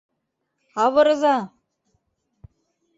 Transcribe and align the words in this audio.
—Авырыза!.. 0.83 1.35